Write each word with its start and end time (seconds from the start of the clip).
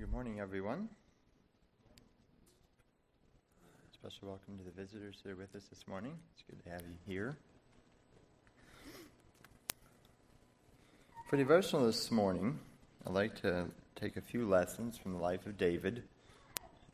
Good 0.00 0.12
morning, 0.12 0.40
everyone. 0.40 0.88
Special 3.92 4.28
welcome 4.28 4.56
to 4.56 4.64
the 4.64 4.70
visitors 4.70 5.18
that 5.22 5.30
are 5.30 5.36
with 5.36 5.54
us 5.54 5.64
this 5.64 5.86
morning. 5.86 6.14
It's 6.32 6.42
good 6.48 6.64
to 6.64 6.70
have 6.70 6.80
you 6.80 6.96
here. 7.06 7.36
For 11.28 11.36
devotional 11.36 11.84
this 11.84 12.10
morning, 12.10 12.58
I'd 13.06 13.12
like 13.12 13.42
to 13.42 13.66
take 13.94 14.16
a 14.16 14.22
few 14.22 14.48
lessons 14.48 14.96
from 14.96 15.12
the 15.12 15.18
life 15.18 15.44
of 15.44 15.58
David, 15.58 16.02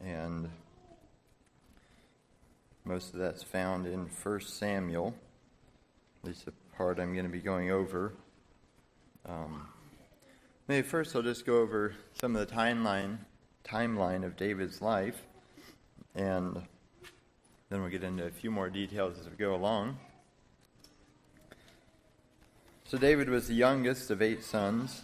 and 0.03 0.51
most 2.85 3.15
of 3.15 3.21
that's 3.21 3.45
found 3.45 3.87
in 3.87 4.09
1 4.21 4.41
Samuel, 4.41 5.15
at 6.25 6.29
least 6.29 6.45
the 6.45 6.53
part 6.77 6.99
I'm 6.99 7.13
going 7.13 7.27
to 7.27 7.31
be 7.31 7.39
going 7.39 7.71
over. 7.71 8.15
Um, 9.25 9.69
Maybe 10.69 10.85
first 10.85 11.15
I'll 11.15 11.23
just 11.23 11.47
go 11.47 11.59
over 11.59 11.95
some 12.21 12.35
of 12.35 12.49
the 12.49 12.53
timeline 12.53 13.19
timeline 13.65 14.25
of 14.25 14.37
David's 14.37 14.83
life, 14.83 15.23
and 16.17 16.61
then 17.69 17.81
we'll 17.81 17.91
get 17.91 18.03
into 18.03 18.25
a 18.25 18.31
few 18.31 18.51
more 18.51 18.69
details 18.69 19.17
as 19.19 19.29
we 19.29 19.37
go 19.37 19.55
along. 19.55 19.97
So 22.85 22.99
David 22.99 23.29
was 23.29 23.47
the 23.47 23.55
youngest 23.55 24.11
of 24.11 24.21
eight 24.21 24.43
sons, 24.43 25.03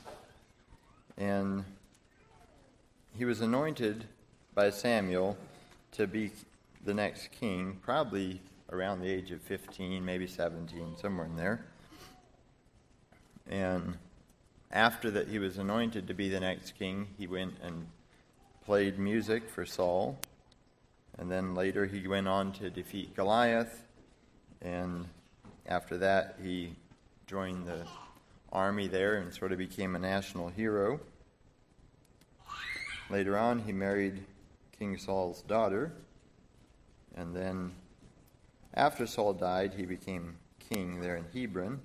and 1.16 1.64
he 3.16 3.24
was 3.24 3.40
anointed 3.40 4.04
by 4.54 4.70
Samuel 4.70 5.36
to 5.92 6.08
be 6.08 6.32
the 6.84 6.94
next 6.94 7.30
king, 7.30 7.78
probably 7.82 8.40
around 8.70 9.00
the 9.00 9.08
age 9.08 9.30
of 9.30 9.40
15, 9.42 10.04
maybe 10.04 10.26
17, 10.26 10.96
somewhere 10.96 11.26
in 11.26 11.36
there. 11.36 11.64
And 13.48 13.96
after 14.72 15.10
that 15.10 15.28
he 15.28 15.38
was 15.38 15.58
anointed 15.58 16.06
to 16.08 16.14
be 16.14 16.28
the 16.28 16.40
next 16.40 16.78
king, 16.78 17.08
he 17.18 17.26
went 17.26 17.54
and 17.62 17.86
played 18.64 18.98
music 18.98 19.48
for 19.48 19.66
Saul. 19.66 20.18
And 21.18 21.30
then 21.30 21.54
later 21.54 21.84
he 21.84 22.06
went 22.08 22.26
on 22.26 22.52
to 22.54 22.70
defeat 22.70 23.14
Goliath. 23.14 23.82
And 24.62 25.06
after 25.66 25.98
that, 25.98 26.38
he 26.42 26.74
joined 27.26 27.66
the 27.66 27.86
army 28.52 28.88
there 28.88 29.16
and 29.16 29.32
sort 29.32 29.52
of 29.52 29.58
became 29.58 29.94
a 29.94 29.98
national 29.98 30.48
hero. 30.48 31.00
Later 33.10 33.36
on, 33.36 33.58
he 33.58 33.72
married 33.72 34.24
King 34.78 34.96
Saul's 34.96 35.42
daughter. 35.42 35.92
And 37.14 37.36
then, 37.36 37.72
after 38.72 39.06
Saul 39.06 39.34
died, 39.34 39.74
he 39.76 39.84
became 39.84 40.36
king 40.70 41.00
there 41.00 41.16
in 41.16 41.24
Hebron. 41.34 41.80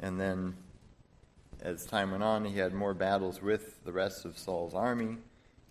And 0.00 0.20
then 0.20 0.54
as 1.64 1.86
time 1.86 2.10
went 2.10 2.22
on, 2.22 2.44
he 2.44 2.58
had 2.58 2.74
more 2.74 2.92
battles 2.92 3.40
with 3.40 3.82
the 3.84 3.92
rest 3.92 4.26
of 4.26 4.36
Saul's 4.36 4.74
army, 4.74 5.16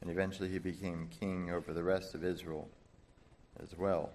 and 0.01 0.09
eventually 0.09 0.49
he 0.49 0.57
became 0.57 1.07
king 1.19 1.51
over 1.51 1.71
the 1.71 1.83
rest 1.83 2.15
of 2.15 2.23
Israel 2.23 2.67
as 3.61 3.77
well. 3.77 4.09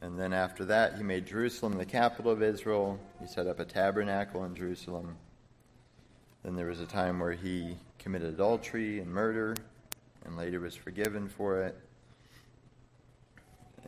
And 0.00 0.18
then 0.18 0.32
after 0.32 0.64
that, 0.64 0.96
he 0.96 1.04
made 1.04 1.26
Jerusalem 1.26 1.78
the 1.78 1.84
capital 1.84 2.32
of 2.32 2.42
Israel. 2.42 2.98
He 3.20 3.26
set 3.26 3.46
up 3.46 3.60
a 3.60 3.64
tabernacle 3.64 4.44
in 4.44 4.54
Jerusalem. 4.54 5.16
Then 6.44 6.56
there 6.56 6.66
was 6.66 6.80
a 6.80 6.86
time 6.86 7.20
where 7.20 7.32
he 7.32 7.76
committed 7.98 8.34
adultery 8.34 8.98
and 8.98 9.08
murder, 9.08 9.54
and 10.24 10.36
later 10.36 10.60
was 10.60 10.74
forgiven 10.74 11.28
for 11.28 11.62
it. 11.62 11.76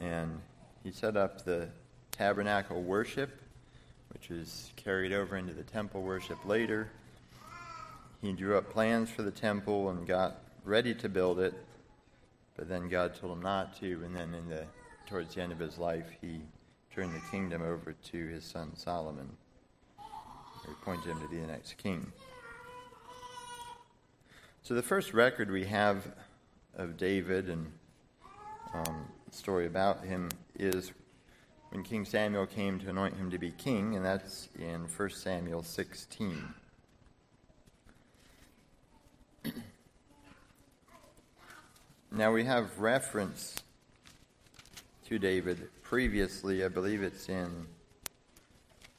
And 0.00 0.40
he 0.84 0.92
set 0.92 1.16
up 1.16 1.44
the 1.44 1.68
tabernacle 2.12 2.80
worship 2.80 3.30
which 4.12 4.28
was 4.28 4.70
carried 4.76 5.12
over 5.12 5.36
into 5.36 5.54
the 5.54 5.62
temple 5.62 6.02
worship 6.02 6.38
later. 6.44 6.90
He 8.20 8.32
drew 8.32 8.56
up 8.56 8.70
plans 8.70 9.10
for 9.10 9.22
the 9.22 9.30
temple 9.30 9.90
and 9.90 10.06
got 10.06 10.42
ready 10.64 10.94
to 10.94 11.08
build 11.08 11.40
it, 11.40 11.54
but 12.56 12.68
then 12.68 12.88
God 12.88 13.14
told 13.14 13.32
him 13.32 13.42
not 13.42 13.78
to, 13.80 14.02
and 14.04 14.14
then 14.14 14.34
in 14.34 14.48
the 14.48 14.64
towards 15.06 15.34
the 15.34 15.42
end 15.42 15.50
of 15.50 15.58
his 15.58 15.76
life, 15.76 16.06
he 16.20 16.40
turned 16.94 17.12
the 17.12 17.20
kingdom 17.30 17.62
over 17.62 17.92
to 17.92 18.26
his 18.28 18.44
son 18.44 18.76
Solomon. 18.76 19.28
He 20.64 20.72
appointed 20.72 21.10
him 21.10 21.20
to 21.20 21.28
be 21.28 21.38
the 21.38 21.46
next 21.46 21.76
king. 21.78 22.12
So 24.62 24.74
the 24.74 24.82
first 24.82 25.14
record 25.14 25.50
we 25.50 25.64
have 25.64 26.04
of 26.76 26.96
David 26.96 27.48
and 27.48 27.72
um, 28.74 29.06
story 29.30 29.66
about 29.66 30.04
him 30.04 30.28
is 30.58 30.92
when 31.70 31.82
King 31.82 32.04
Samuel 32.04 32.46
came 32.46 32.78
to 32.80 32.90
anoint 32.90 33.16
him 33.16 33.30
to 33.30 33.38
be 33.38 33.52
king, 33.52 33.96
and 33.96 34.04
that's 34.04 34.48
in 34.58 34.82
1 34.94 35.10
Samuel 35.10 35.62
16. 35.62 36.54
now 42.10 42.32
we 42.32 42.44
have 42.44 42.78
reference 42.78 43.56
to 45.06 45.18
David 45.18 45.68
previously, 45.82 46.64
I 46.64 46.68
believe 46.68 47.02
it's 47.02 47.28
in 47.28 47.66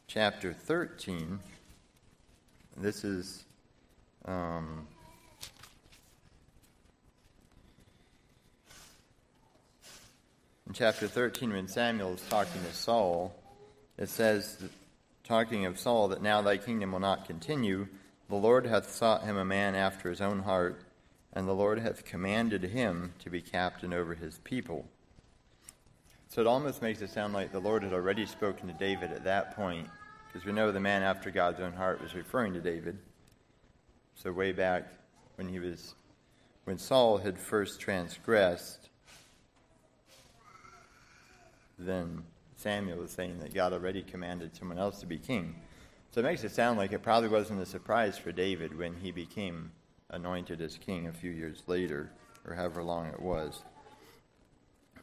chapter 0.07 0.53
13. 0.53 1.39
This 2.77 3.03
is. 3.03 3.45
Um, 4.25 4.87
in 10.71 10.75
chapter 10.75 11.05
13, 11.05 11.51
when 11.51 11.67
Samuel 11.67 12.13
is 12.13 12.21
talking 12.29 12.61
to 12.61 12.73
Saul, 12.73 13.35
it 13.97 14.07
says, 14.07 14.63
talking 15.25 15.65
of 15.65 15.77
Saul, 15.77 16.07
that 16.07 16.21
now 16.21 16.41
thy 16.41 16.55
kingdom 16.55 16.93
will 16.93 17.01
not 17.01 17.25
continue. 17.25 17.89
The 18.29 18.37
Lord 18.37 18.65
hath 18.65 18.89
sought 18.89 19.25
him 19.25 19.35
a 19.35 19.43
man 19.43 19.75
after 19.75 20.09
his 20.09 20.21
own 20.21 20.39
heart, 20.39 20.81
and 21.33 21.45
the 21.45 21.51
Lord 21.51 21.79
hath 21.79 22.05
commanded 22.05 22.63
him 22.63 23.11
to 23.19 23.29
be 23.29 23.41
captain 23.41 23.91
over 23.91 24.15
his 24.15 24.37
people. 24.45 24.85
So 26.29 26.39
it 26.39 26.47
almost 26.47 26.81
makes 26.81 27.01
it 27.01 27.09
sound 27.09 27.33
like 27.33 27.51
the 27.51 27.59
Lord 27.59 27.83
had 27.83 27.91
already 27.91 28.25
spoken 28.25 28.69
to 28.69 28.73
David 28.73 29.11
at 29.11 29.25
that 29.25 29.57
point, 29.57 29.89
because 30.27 30.45
we 30.45 30.53
know 30.53 30.71
the 30.71 30.79
man 30.79 31.03
after 31.03 31.31
God's 31.31 31.59
own 31.59 31.73
heart 31.73 32.01
was 32.01 32.15
referring 32.15 32.53
to 32.53 32.61
David. 32.61 32.97
So 34.15 34.31
way 34.31 34.53
back 34.53 34.87
when 35.35 35.49
he 35.49 35.59
was, 35.59 35.95
when 36.63 36.77
Saul 36.77 37.17
had 37.17 37.37
first 37.37 37.81
transgressed, 37.81 38.87
then 41.85 42.23
Samuel 42.55 42.99
was 42.99 43.11
saying 43.11 43.39
that 43.39 43.53
God 43.53 43.73
already 43.73 44.03
commanded 44.03 44.55
someone 44.55 44.77
else 44.77 44.99
to 44.99 45.05
be 45.05 45.17
king. 45.17 45.55
So 46.11 46.19
it 46.19 46.23
makes 46.23 46.43
it 46.43 46.51
sound 46.51 46.77
like 46.77 46.91
it 46.91 47.01
probably 47.01 47.29
wasn't 47.29 47.61
a 47.61 47.65
surprise 47.65 48.17
for 48.17 48.31
David 48.31 48.77
when 48.77 48.95
he 48.95 49.11
became 49.11 49.71
anointed 50.09 50.61
as 50.61 50.77
king 50.77 51.07
a 51.07 51.13
few 51.13 51.31
years 51.31 51.63
later, 51.67 52.11
or 52.45 52.53
however 52.53 52.83
long 52.83 53.07
it 53.07 53.21
was. 53.21 53.63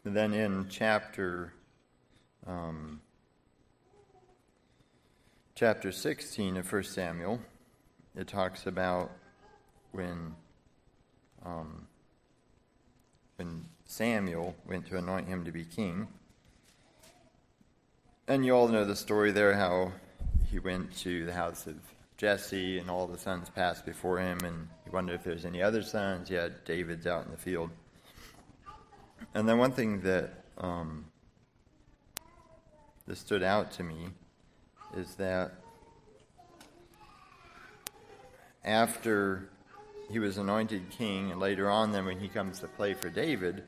And 0.05 0.15
then 0.15 0.33
in 0.35 0.67
chapter 0.69 1.53
um, 2.47 3.01
chapter 5.55 5.91
16 5.91 6.57
of 6.57 6.73
1 6.73 6.83
Samuel, 6.85 7.41
it 8.15 8.29
talks 8.29 8.67
about 8.67 9.11
when 9.93 10.35
um, 11.45 11.87
when 13.37 13.65
Samuel 13.85 14.55
went 14.67 14.87
to 14.87 14.99
anoint 14.99 15.27
him 15.27 15.45
to 15.45 15.53
be 15.53 15.65
king. 15.65 16.09
And 18.29 18.45
you 18.45 18.55
all 18.55 18.69
know 18.69 18.85
the 18.85 18.95
story 18.95 19.33
there 19.33 19.55
how 19.55 19.91
he 20.51 20.59
went 20.59 20.95
to 20.99 21.25
the 21.25 21.33
house 21.33 21.67
of 21.67 21.77
Jesse 22.19 22.79
and 22.79 22.91
all 22.91 23.07
the 23.07 23.17
sons 23.17 23.49
passed 23.49 23.87
before 23.87 24.19
him, 24.19 24.39
and 24.45 24.69
he 24.85 24.91
wondered 24.91 25.15
if 25.15 25.25
there's 25.25 25.47
any 25.47 25.63
other 25.63 25.83
sons. 25.83 26.29
Yeah, 26.29 26.51
David's 26.67 27.07
out 27.07 27.25
in 27.25 27.31
the 27.31 27.39
field. 27.39 27.71
And 29.33 29.49
then 29.49 29.57
one 29.57 29.73
thing 29.73 30.03
that 30.03 30.45
um, 30.59 31.07
that 33.07 33.17
stood 33.17 33.43
out 33.43 33.73
to 33.73 33.83
me 33.83 34.09
is 34.95 35.15
that 35.15 35.55
after 38.63 39.49
he 40.11 40.19
was 40.19 40.37
anointed 40.37 40.91
king, 40.91 41.31
and 41.31 41.41
later 41.41 41.71
on, 41.71 41.93
then 41.93 42.05
when 42.05 42.21
he 42.21 42.29
comes 42.29 42.61
to 42.61 42.67
play 42.67 42.93
for 42.93 43.09
David, 43.09 43.65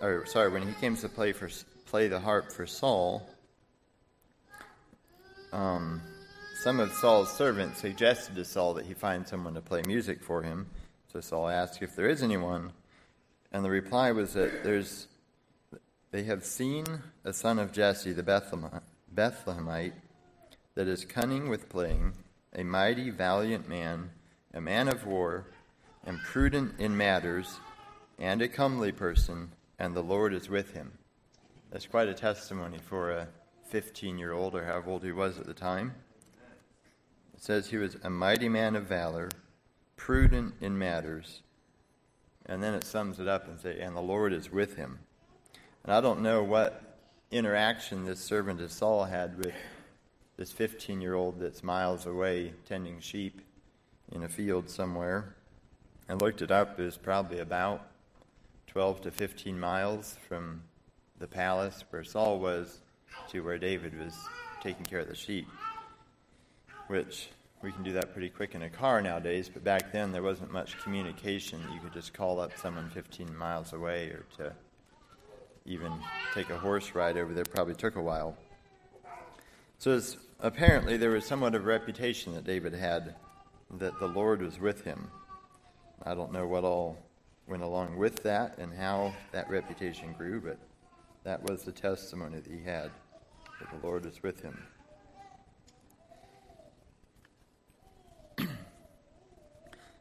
or 0.00 0.24
sorry, 0.24 0.48
when 0.48 0.66
he 0.66 0.72
comes 0.72 1.02
to 1.02 1.10
play 1.10 1.32
for 1.32 1.50
play 1.86 2.08
the 2.08 2.20
harp 2.20 2.52
for 2.52 2.66
Saul, 2.66 3.28
um, 5.52 6.02
some 6.62 6.80
of 6.80 6.92
Saul's 6.92 7.32
servants 7.32 7.80
suggested 7.80 8.34
to 8.34 8.44
Saul 8.44 8.74
that 8.74 8.86
he 8.86 8.94
find 8.94 9.26
someone 9.26 9.54
to 9.54 9.60
play 9.60 9.82
music 9.86 10.22
for 10.22 10.42
him. 10.42 10.66
So 11.12 11.20
Saul 11.20 11.48
asked 11.48 11.80
if 11.80 11.94
there 11.94 12.08
is 12.08 12.22
anyone, 12.22 12.72
and 13.52 13.64
the 13.64 13.70
reply 13.70 14.12
was 14.12 14.34
that 14.34 14.64
there's 14.64 15.06
they 16.10 16.24
have 16.24 16.44
seen 16.44 16.84
a 17.24 17.32
son 17.32 17.58
of 17.58 17.72
Jesse 17.72 18.12
the 18.12 18.22
Bethlehemite 18.22 19.92
that 20.74 20.88
is 20.88 21.04
cunning 21.04 21.48
with 21.48 21.68
playing, 21.68 22.14
a 22.54 22.62
mighty, 22.62 23.10
valiant 23.10 23.68
man, 23.68 24.10
a 24.54 24.60
man 24.60 24.88
of 24.88 25.06
war, 25.06 25.46
and 26.04 26.18
prudent 26.20 26.78
in 26.78 26.96
matters, 26.96 27.58
and 28.18 28.40
a 28.40 28.48
comely 28.48 28.92
person, 28.92 29.52
and 29.78 29.94
the 29.94 30.02
Lord 30.02 30.32
is 30.32 30.48
with 30.48 30.72
him. 30.72 30.92
That's 31.76 31.84
quite 31.84 32.08
a 32.08 32.14
testimony 32.14 32.78
for 32.78 33.10
a 33.10 33.28
15 33.64 34.16
year 34.16 34.32
old, 34.32 34.54
or 34.54 34.64
however 34.64 34.92
old 34.92 35.04
he 35.04 35.12
was 35.12 35.38
at 35.38 35.44
the 35.44 35.52
time. 35.52 35.94
It 37.34 37.42
says 37.42 37.68
he 37.68 37.76
was 37.76 37.98
a 38.02 38.08
mighty 38.08 38.48
man 38.48 38.76
of 38.76 38.84
valor, 38.84 39.28
prudent 39.94 40.54
in 40.62 40.78
matters. 40.78 41.42
And 42.46 42.62
then 42.62 42.72
it 42.72 42.82
sums 42.82 43.20
it 43.20 43.28
up 43.28 43.46
and 43.46 43.60
say, 43.60 43.78
and 43.78 43.94
the 43.94 44.00
Lord 44.00 44.32
is 44.32 44.50
with 44.50 44.76
him. 44.76 45.00
And 45.84 45.92
I 45.92 46.00
don't 46.00 46.22
know 46.22 46.42
what 46.42 46.96
interaction 47.30 48.06
this 48.06 48.20
servant 48.20 48.62
of 48.62 48.72
Saul 48.72 49.04
had 49.04 49.36
with 49.36 49.54
this 50.38 50.52
15 50.52 51.02
year 51.02 51.12
old 51.12 51.38
that's 51.38 51.62
miles 51.62 52.06
away 52.06 52.54
tending 52.66 53.00
sheep 53.00 53.42
in 54.12 54.22
a 54.22 54.30
field 54.30 54.70
somewhere. 54.70 55.36
I 56.08 56.14
looked 56.14 56.40
it 56.40 56.50
up. 56.50 56.80
It 56.80 56.84
was 56.84 56.96
probably 56.96 57.40
about 57.40 57.86
12 58.66 59.02
to 59.02 59.10
15 59.10 59.60
miles 59.60 60.16
from 60.26 60.62
the 61.18 61.26
palace 61.26 61.84
where 61.90 62.04
Saul 62.04 62.38
was 62.38 62.80
to 63.30 63.40
where 63.40 63.58
David 63.58 63.98
was 63.98 64.14
taking 64.62 64.84
care 64.84 65.00
of 65.00 65.08
the 65.08 65.14
sheep, 65.14 65.48
which 66.88 67.28
we 67.62 67.72
can 67.72 67.82
do 67.82 67.92
that 67.94 68.12
pretty 68.12 68.28
quick 68.28 68.54
in 68.54 68.62
a 68.62 68.70
car 68.70 69.00
nowadays, 69.00 69.50
but 69.52 69.64
back 69.64 69.92
then 69.92 70.12
there 70.12 70.22
wasn't 70.22 70.52
much 70.52 70.78
communication. 70.82 71.60
You 71.72 71.80
could 71.80 71.92
just 71.92 72.12
call 72.12 72.38
up 72.38 72.56
someone 72.58 72.90
15 72.90 73.36
miles 73.36 73.72
away 73.72 74.08
or 74.08 74.24
to 74.36 74.52
even 75.64 75.92
take 76.34 76.50
a 76.50 76.58
horse 76.58 76.94
ride 76.94 77.16
over 77.16 77.34
there 77.34 77.44
probably 77.44 77.74
took 77.74 77.96
a 77.96 78.02
while. 78.02 78.36
So 79.78 80.00
apparently 80.40 80.96
there 80.96 81.10
was 81.10 81.26
somewhat 81.26 81.54
of 81.54 81.62
a 81.62 81.66
reputation 81.66 82.34
that 82.34 82.44
David 82.44 82.72
had 82.74 83.14
that 83.78 83.98
the 83.98 84.06
Lord 84.06 84.42
was 84.42 84.60
with 84.60 84.84
him. 84.84 85.10
I 86.04 86.14
don't 86.14 86.32
know 86.32 86.46
what 86.46 86.64
all 86.64 86.98
went 87.48 87.62
along 87.62 87.96
with 87.96 88.22
that 88.22 88.58
and 88.58 88.72
how 88.72 89.14
that 89.32 89.50
reputation 89.50 90.12
grew, 90.12 90.40
but 90.40 90.58
that 91.26 91.42
was 91.42 91.62
the 91.64 91.72
testimony 91.72 92.38
that 92.38 92.48
he 92.48 92.62
had 92.62 92.92
that 93.58 93.68
the 93.72 93.84
Lord 93.84 94.04
was 94.04 94.22
with 94.22 94.40
him. 94.42 94.56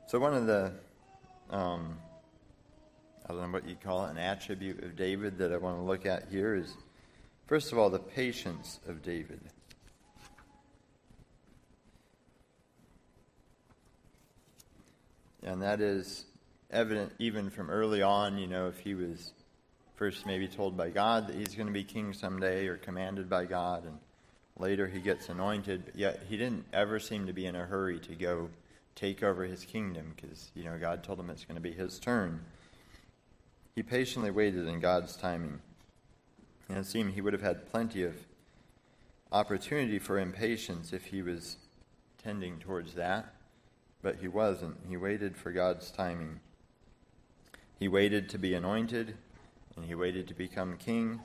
so, 0.07 0.19
one 0.19 0.35
of 0.35 0.45
the, 0.45 0.71
um, 1.49 1.97
I 3.27 3.33
don't 3.33 3.41
know 3.41 3.47
what 3.47 3.67
you 3.67 3.75
call 3.75 4.05
it, 4.05 4.11
an 4.11 4.19
attribute 4.19 4.83
of 4.83 4.95
David 4.95 5.39
that 5.39 5.51
I 5.51 5.57
want 5.57 5.77
to 5.79 5.81
look 5.81 6.05
at 6.05 6.27
here 6.29 6.53
is, 6.53 6.71
first 7.47 7.71
of 7.71 7.79
all, 7.79 7.89
the 7.89 7.97
patience 7.97 8.79
of 8.87 9.01
David. 9.01 9.41
And 15.41 15.59
that 15.63 15.81
is 15.81 16.25
evident 16.69 17.13
even 17.17 17.49
from 17.49 17.71
early 17.71 18.03
on, 18.03 18.37
you 18.37 18.45
know, 18.45 18.67
if 18.67 18.77
he 18.77 18.93
was 18.93 19.31
first 19.95 20.25
maybe 20.25 20.47
told 20.47 20.75
by 20.75 20.89
God 20.89 21.27
that 21.27 21.35
he's 21.35 21.55
going 21.55 21.67
to 21.67 21.73
be 21.73 21.83
king 21.83 22.13
someday 22.13 22.67
or 22.67 22.77
commanded 22.77 23.29
by 23.29 23.45
God, 23.45 23.85
and 23.85 23.97
later 24.57 24.87
he 24.87 24.99
gets 24.99 25.29
anointed, 25.29 25.85
but 25.85 25.95
yet 25.95 26.23
he 26.29 26.37
didn't 26.37 26.65
ever 26.73 26.99
seem 26.99 27.27
to 27.27 27.33
be 27.33 27.45
in 27.45 27.55
a 27.55 27.65
hurry 27.65 27.99
to 27.99 28.15
go 28.15 28.49
take 28.95 29.23
over 29.23 29.43
his 29.43 29.65
kingdom 29.65 30.13
because, 30.15 30.51
you 30.55 30.63
know, 30.63 30.77
God 30.77 31.03
told 31.03 31.19
him 31.19 31.29
it's 31.29 31.45
going 31.45 31.55
to 31.55 31.61
be 31.61 31.71
his 31.71 31.99
turn. 31.99 32.41
He 33.75 33.83
patiently 33.83 34.31
waited 34.31 34.67
in 34.67 34.79
God's 34.79 35.17
timing. 35.17 35.59
And 36.69 36.77
it 36.77 36.85
seemed 36.85 37.13
he 37.13 37.21
would 37.21 37.33
have 37.33 37.41
had 37.41 37.69
plenty 37.69 38.03
of 38.03 38.15
opportunity 39.31 39.99
for 39.99 40.17
impatience 40.17 40.93
if 40.93 41.05
he 41.05 41.21
was 41.21 41.57
tending 42.23 42.57
towards 42.57 42.95
that, 42.95 43.33
but 44.01 44.15
he 44.15 44.27
wasn't. 44.27 44.77
He 44.87 44.97
waited 44.97 45.35
for 45.35 45.51
God's 45.51 45.91
timing. 45.91 46.39
He 47.77 47.87
waited 47.87 48.29
to 48.29 48.39
be 48.39 48.53
anointed, 48.53 49.17
and 49.75 49.85
he 49.85 49.95
waited 49.95 50.27
to 50.27 50.33
become 50.33 50.77
king. 50.77 51.19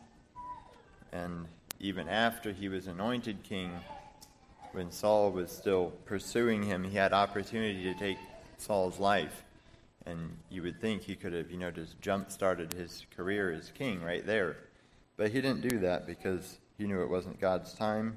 And 1.13 1.47
even 1.79 2.09
after 2.09 2.53
he 2.53 2.69
was 2.69 2.87
anointed 2.87 3.43
king, 3.43 3.73
when 4.73 4.91
Saul 4.91 5.31
was 5.31 5.51
still 5.51 5.93
pursuing 6.05 6.63
him, 6.63 6.85
he 6.85 6.97
had 6.97 7.13
opportunity 7.13 7.83
to 7.85 7.95
take 7.95 8.19
Saul's 8.59 8.99
life. 9.01 9.45
And 10.07 10.37
you 10.49 10.63
would 10.63 10.81
think 10.81 11.03
he 11.03 11.15
could 11.15 11.33
have, 11.33 11.51
you 11.51 11.59
know, 11.59 11.71
just 11.71 12.01
jump 12.01 12.31
started 12.31 12.73
his 12.73 13.05
career 13.17 13.53
as 13.53 13.71
king 13.71 14.03
right 14.03 14.25
there. 14.25 14.57
But 15.17 15.31
he 15.31 15.41
didn't 15.41 15.69
do 15.69 15.79
that 15.81 16.07
because 16.07 16.59
he 16.79 16.87
knew 16.87 17.03
it 17.03 17.11
wasn't 17.11 17.41
God's 17.41 17.75
time. 17.75 18.17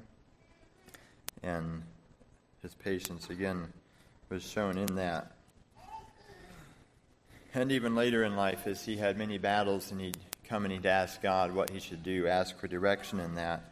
And 1.42 1.82
his 2.62 2.74
patience, 2.74 3.28
again, 3.28 3.72
was 4.30 4.42
shown 4.42 4.78
in 4.78 4.94
that. 4.96 5.33
And 7.56 7.70
even 7.70 7.94
later 7.94 8.24
in 8.24 8.34
life, 8.34 8.66
as 8.66 8.84
he 8.84 8.96
had 8.96 9.16
many 9.16 9.38
battles 9.38 9.92
and 9.92 10.00
he'd 10.00 10.18
come 10.48 10.64
and 10.64 10.72
he'd 10.72 10.86
ask 10.86 11.22
God 11.22 11.54
what 11.54 11.70
he 11.70 11.78
should 11.78 12.02
do, 12.02 12.26
ask 12.26 12.58
for 12.58 12.66
direction 12.66 13.20
in 13.20 13.36
that, 13.36 13.62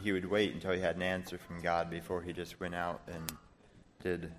he 0.00 0.12
would 0.12 0.24
wait 0.24 0.54
until 0.54 0.70
he 0.70 0.80
had 0.80 0.94
an 0.94 1.02
answer 1.02 1.36
from 1.36 1.60
God 1.60 1.90
before 1.90 2.22
he 2.22 2.32
just 2.32 2.60
went 2.60 2.76
out 2.76 3.00
and 3.08 3.32
did 4.00 4.32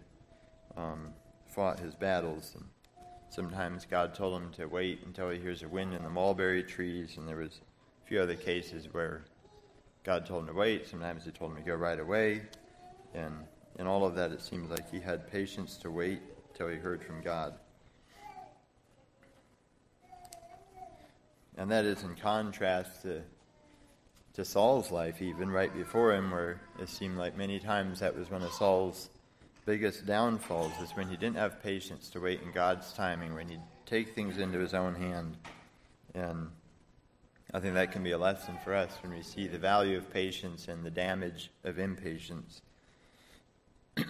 um, 0.78 1.14
fought 1.48 1.78
his 1.78 1.94
battles. 1.94 2.54
And 2.56 2.64
sometimes 3.30 3.86
God 3.86 4.16
told 4.16 4.42
him 4.42 4.50
to 4.54 4.66
wait 4.68 5.04
until 5.06 5.30
he 5.30 5.40
hears 5.40 5.62
a 5.62 5.68
wind 5.68 5.94
in 5.94 6.02
the 6.02 6.10
mulberry 6.10 6.64
trees, 6.64 7.18
and 7.18 7.28
there 7.28 7.36
was 7.36 7.60
a 8.02 8.08
few 8.08 8.22
other 8.22 8.36
cases 8.36 8.88
where 8.94 9.26
God 10.06 10.26
told 10.26 10.44
him 10.44 10.48
to 10.48 10.54
wait. 10.54 10.88
Sometimes 10.88 11.26
he 11.26 11.32
told 11.32 11.52
him 11.52 11.58
to 11.58 11.64
go 11.64 11.76
right 11.76 12.00
away, 12.00 12.44
and 13.14 13.34
in 13.78 13.88
all 13.88 14.06
of 14.06 14.16
that, 14.16 14.32
it 14.32 14.42
seems 14.42 14.70
like 14.70 14.90
he 14.90 15.02
had 15.02 15.30
patience 15.30 15.76
to 15.80 15.92
wait 15.92 16.22
till 16.54 16.70
he 16.70 16.78
heard 16.78 17.04
from 17.04 17.22
God. 17.22 17.56
And 21.60 21.70
that 21.72 21.84
is 21.84 22.04
in 22.04 22.16
contrast 22.16 23.02
to, 23.02 23.22
to 24.36 24.46
Saul's 24.46 24.92
life, 24.92 25.22
even 25.22 25.52
right 25.52 25.74
before 25.74 26.14
him, 26.14 26.32
where 26.32 26.62
it 26.82 26.88
seemed 26.88 27.18
like 27.18 27.36
many 27.38 27.60
times 27.60 28.00
that 28.00 28.18
was 28.18 28.32
one 28.32 28.42
of 28.44 28.54
Saul's 28.54 29.10
biggest 29.66 30.06
downfalls, 30.06 30.72
is 30.82 30.92
when 30.92 31.10
he 31.10 31.18
didn't 31.18 31.36
have 31.36 31.62
patience 31.62 32.10
to 32.12 32.22
wait 32.22 32.42
in 32.42 32.54
God's 32.54 32.94
timing, 32.94 33.34
when 33.34 33.50
he'd 33.50 33.60
take 33.86 34.16
things 34.16 34.38
into 34.38 34.58
his 34.58 34.74
own 34.74 34.96
hand. 34.96 35.36
And 36.16 36.48
I 37.54 37.60
think 37.60 37.74
that 37.74 37.92
can 37.92 38.04
be 38.04 38.12
a 38.12 38.18
lesson 38.18 38.58
for 38.64 38.74
us 38.74 38.94
when 39.02 39.14
we 39.14 39.22
see 39.22 39.48
the 39.48 39.60
value 39.60 39.98
of 39.98 40.10
patience 40.14 40.70
and 40.70 40.86
the 40.86 40.90
damage 40.90 41.52
of 41.66 41.78
impatience. 41.78 42.62
and 43.98 44.08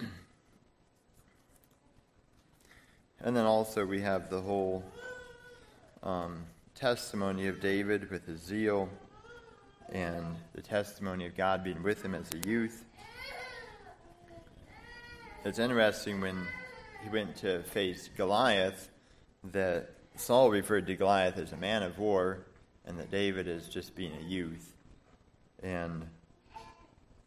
then 3.20 3.44
also 3.44 3.84
we 3.84 4.02
have 4.02 4.30
the 4.30 4.40
whole 4.40 4.84
um, 6.04 6.44
testimony 6.80 7.46
of 7.46 7.60
David 7.60 8.10
with 8.10 8.26
his 8.26 8.40
zeal 8.40 8.88
and 9.92 10.24
the 10.54 10.62
testimony 10.62 11.26
of 11.26 11.36
God 11.36 11.62
being 11.62 11.82
with 11.82 12.02
him 12.02 12.14
as 12.14 12.30
a 12.32 12.48
youth. 12.48 12.86
It's 15.44 15.58
interesting 15.58 16.22
when 16.22 16.38
he 17.02 17.10
went 17.10 17.36
to 17.36 17.62
face 17.64 18.08
Goliath 18.16 18.88
that 19.52 19.90
Saul 20.16 20.50
referred 20.50 20.86
to 20.86 20.94
Goliath 20.94 21.36
as 21.36 21.52
a 21.52 21.56
man 21.58 21.82
of 21.82 21.98
war 21.98 22.46
and 22.86 22.98
that 22.98 23.10
David 23.10 23.46
as 23.46 23.68
just 23.68 23.94
being 23.94 24.12
a 24.18 24.26
youth. 24.26 24.72
And 25.62 26.06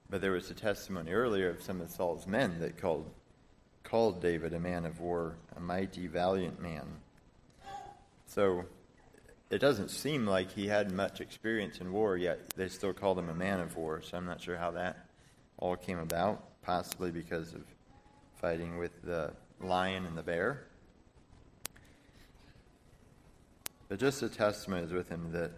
but 0.09 0.19
there 0.21 0.31
was 0.31 0.49
a 0.49 0.55
testimony 0.55 1.11
earlier 1.11 1.49
of 1.49 1.61
some 1.61 1.79
of 1.79 1.91
Saul's 1.91 2.25
men 2.25 2.59
that 2.59 2.79
called 2.79 3.07
called 3.83 4.19
David 4.19 4.55
a 4.55 4.59
man 4.59 4.83
of 4.83 4.99
war, 4.99 5.35
a 5.55 5.59
mighty 5.59 6.07
valiant 6.07 6.59
man. 6.59 6.87
So 8.25 8.65
it 9.53 9.59
doesn't 9.59 9.89
seem 9.89 10.25
like 10.25 10.51
he 10.51 10.65
had 10.65 10.91
much 10.91 11.21
experience 11.21 11.77
in 11.79 11.93
war, 11.93 12.17
yet 12.17 12.49
they 12.55 12.67
still 12.67 12.91
called 12.91 13.19
him 13.19 13.29
a 13.29 13.35
man 13.35 13.59
of 13.59 13.77
war. 13.77 14.01
So 14.01 14.17
I'm 14.17 14.25
not 14.25 14.41
sure 14.41 14.57
how 14.57 14.71
that 14.71 15.05
all 15.59 15.75
came 15.75 15.99
about, 15.99 16.43
possibly 16.63 17.11
because 17.11 17.53
of 17.53 17.61
fighting 18.41 18.79
with 18.79 19.03
the 19.03 19.31
lion 19.61 20.05
and 20.07 20.17
the 20.17 20.23
bear. 20.23 20.65
But 23.89 23.99
just 23.99 24.23
a 24.23 24.29
testimony 24.29 24.85
is 24.85 24.91
with 24.91 25.07
him 25.07 25.31
that 25.33 25.51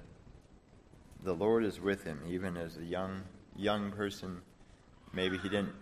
the 1.24 1.34
Lord 1.34 1.64
is 1.64 1.80
with 1.80 2.04
him, 2.04 2.20
even 2.28 2.58
as 2.58 2.76
a 2.76 2.84
young 2.84 3.22
young 3.56 3.92
person. 3.92 4.42
Maybe 5.14 5.38
he 5.38 5.48
didn't 5.48 5.74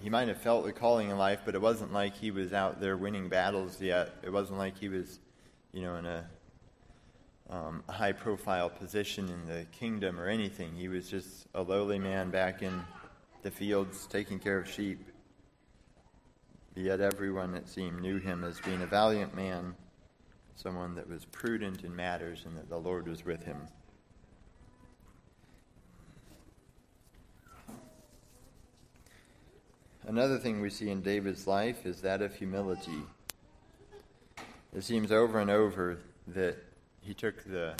he 0.00 0.08
might 0.08 0.28
have 0.28 0.38
felt 0.38 0.64
the 0.64 0.72
calling 0.72 1.10
in 1.10 1.18
life, 1.18 1.42
but 1.44 1.54
it 1.54 1.60
wasn't 1.60 1.92
like 1.92 2.16
he 2.16 2.30
was 2.30 2.54
out 2.54 2.80
there 2.80 2.96
winning 2.96 3.28
battles 3.28 3.78
yet. 3.78 4.14
It 4.22 4.32
wasn't 4.32 4.58
like 4.58 4.78
he 4.78 4.88
was, 4.88 5.20
you 5.72 5.82
know, 5.82 5.96
in 5.96 6.06
a 6.06 6.24
um, 7.52 7.84
a 7.86 7.92
high 7.92 8.12
profile 8.12 8.70
position 8.70 9.28
in 9.28 9.46
the 9.46 9.66
kingdom 9.72 10.18
or 10.18 10.26
anything. 10.26 10.74
He 10.74 10.88
was 10.88 11.08
just 11.08 11.46
a 11.54 11.62
lowly 11.62 11.98
man 11.98 12.30
back 12.30 12.62
in 12.62 12.82
the 13.42 13.50
fields 13.50 14.06
taking 14.06 14.38
care 14.38 14.58
of 14.58 14.68
sheep. 14.68 15.04
Yet 16.74 17.00
everyone, 17.00 17.54
it 17.54 17.68
seemed, 17.68 18.00
knew 18.00 18.18
him 18.18 18.42
as 18.42 18.58
being 18.60 18.80
a 18.80 18.86
valiant 18.86 19.36
man, 19.36 19.74
someone 20.56 20.94
that 20.94 21.06
was 21.06 21.26
prudent 21.26 21.84
in 21.84 21.94
matters, 21.94 22.44
and 22.46 22.56
that 22.56 22.70
the 22.70 22.78
Lord 22.78 23.06
was 23.06 23.22
with 23.26 23.44
him. 23.44 23.58
Another 30.06 30.38
thing 30.38 30.62
we 30.62 30.70
see 30.70 30.88
in 30.88 31.02
David's 31.02 31.46
life 31.46 31.84
is 31.84 32.00
that 32.00 32.22
of 32.22 32.34
humility. 32.34 33.02
It 34.74 34.82
seems 34.82 35.12
over 35.12 35.38
and 35.38 35.50
over 35.50 35.98
that 36.28 36.56
he 37.02 37.14
took 37.14 37.42
the, 37.44 37.74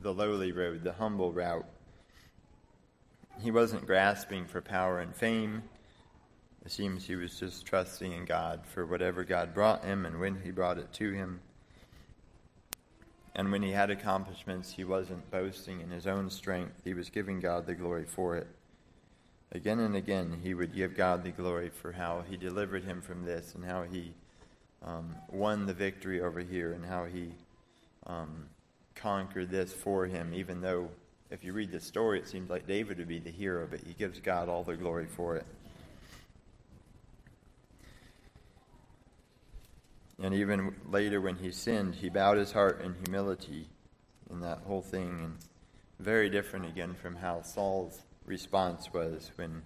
the 0.00 0.12
lowly 0.12 0.52
road, 0.52 0.82
the 0.82 0.92
humble 0.92 1.32
route. 1.32 1.66
He 3.40 3.50
wasn't 3.50 3.86
grasping 3.86 4.46
for 4.46 4.60
power 4.60 5.00
and 5.00 5.14
fame. 5.14 5.62
It 6.64 6.70
seems 6.70 7.04
he 7.04 7.16
was 7.16 7.38
just 7.38 7.66
trusting 7.66 8.12
in 8.12 8.24
God 8.24 8.60
for 8.66 8.86
whatever 8.86 9.24
God 9.24 9.52
brought 9.52 9.84
him 9.84 10.06
and 10.06 10.20
when 10.20 10.40
he 10.42 10.50
brought 10.50 10.78
it 10.78 10.92
to 10.94 11.12
him. 11.12 11.40
And 13.34 13.50
when 13.50 13.62
he 13.62 13.70
had 13.70 13.90
accomplishments, 13.90 14.72
he 14.72 14.84
wasn't 14.84 15.30
boasting 15.30 15.80
in 15.80 15.90
his 15.90 16.06
own 16.06 16.30
strength. 16.30 16.82
He 16.84 16.94
was 16.94 17.08
giving 17.08 17.40
God 17.40 17.66
the 17.66 17.74
glory 17.74 18.04
for 18.04 18.36
it. 18.36 18.46
Again 19.52 19.80
and 19.80 19.96
again, 19.96 20.38
he 20.42 20.54
would 20.54 20.74
give 20.74 20.96
God 20.96 21.24
the 21.24 21.30
glory 21.30 21.70
for 21.70 21.92
how 21.92 22.24
he 22.28 22.36
delivered 22.36 22.84
him 22.84 23.02
from 23.02 23.24
this 23.24 23.54
and 23.54 23.64
how 23.64 23.82
he 23.82 24.12
um, 24.84 25.14
won 25.30 25.66
the 25.66 25.74
victory 25.74 26.20
over 26.20 26.40
here 26.40 26.72
and 26.72 26.84
how 26.84 27.04
he 27.04 27.32
um, 28.06 28.46
conquered 29.02 29.50
this 29.50 29.72
for 29.72 30.06
him, 30.06 30.32
even 30.32 30.60
though 30.60 30.88
if 31.30 31.42
you 31.42 31.52
read 31.52 31.72
the 31.72 31.80
story, 31.80 32.18
it 32.18 32.28
seems 32.28 32.50
like 32.50 32.66
David 32.66 32.98
would 32.98 33.08
be 33.08 33.18
the 33.18 33.30
hero, 33.30 33.66
but 33.68 33.80
he 33.80 33.94
gives 33.94 34.20
God 34.20 34.48
all 34.48 34.62
the 34.62 34.76
glory 34.76 35.06
for 35.06 35.36
it. 35.36 35.46
And 40.22 40.34
even 40.34 40.74
later, 40.88 41.20
when 41.20 41.36
he 41.36 41.50
sinned, 41.50 41.96
he 41.96 42.08
bowed 42.08 42.36
his 42.36 42.52
heart 42.52 42.80
in 42.82 42.94
humility 43.02 43.66
in 44.30 44.40
that 44.40 44.58
whole 44.58 44.82
thing. 44.82 45.20
And 45.24 45.36
very 45.98 46.30
different 46.30 46.66
again 46.66 46.94
from 46.94 47.16
how 47.16 47.42
Saul's 47.42 48.02
response 48.24 48.92
was 48.92 49.32
when, 49.36 49.62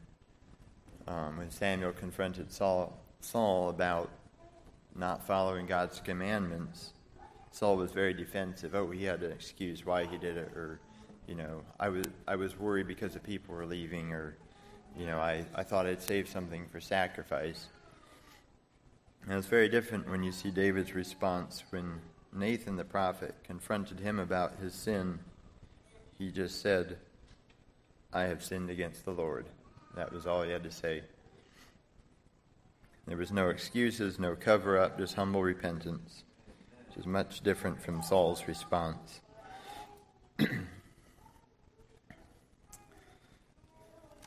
um, 1.09 1.37
when 1.37 1.51
Samuel 1.51 1.93
confronted 1.93 2.51
Saul, 2.51 2.97
Saul 3.21 3.69
about 3.69 4.09
not 4.95 5.27
following 5.27 5.67
God's 5.67 6.01
commandments. 6.01 6.93
Saul 7.57 7.79
was 7.79 7.91
very 7.91 8.13
defensive. 8.13 8.75
Oh, 8.75 8.91
he 8.91 9.05
had 9.05 9.23
an 9.23 9.33
excuse 9.33 9.87
why 9.87 10.05
he 10.05 10.19
did 10.19 10.37
it, 10.37 10.53
or, 10.55 10.79
you 11.27 11.35
know, 11.35 11.63
I 11.81 11.89
was 11.89 12.05
I 12.29 12.37
was 12.37 12.59
worried 12.59 12.87
because 12.87 13.15
the 13.15 13.19
people 13.19 13.55
were 13.55 13.65
leaving, 13.65 14.13
or, 14.13 14.37
you 14.95 15.07
know, 15.07 15.19
I, 15.19 15.43
I 15.55 15.63
thought 15.63 15.87
I'd 15.87 16.03
save 16.03 16.29
something 16.29 16.67
for 16.71 16.83
sacrifice. 16.83 17.69
And 19.23 19.33
it's 19.39 19.47
very 19.47 19.71
different 19.71 20.07
when 20.11 20.23
you 20.23 20.33
see 20.33 20.51
David's 20.51 20.95
response 20.95 21.65
when 21.71 21.99
Nathan 22.31 22.77
the 22.77 22.85
prophet 22.85 23.35
confronted 23.43 24.01
him 24.01 24.19
about 24.19 24.59
his 24.61 24.75
sin. 24.75 25.19
He 26.19 26.31
just 26.31 26.61
said, 26.61 26.99
I 28.13 28.25
have 28.25 28.45
sinned 28.45 28.69
against 28.69 29.07
the 29.07 29.13
Lord. 29.13 29.47
That 29.95 30.13
was 30.13 30.27
all 30.27 30.43
he 30.43 30.51
had 30.51 30.63
to 30.65 30.71
say. 30.71 31.05
There 33.07 33.17
was 33.17 33.33
no 33.33 33.49
excuses, 33.49 34.19
no 34.19 34.37
cover 34.37 34.79
up, 34.79 34.99
just 34.99 35.15
humble 35.15 35.43
repentance, 35.43 36.23
is 36.97 37.07
much 37.07 37.41
different 37.43 37.81
from 37.83 38.03
Saul's 38.03 38.47
response. 38.49 39.21
and 40.39 40.67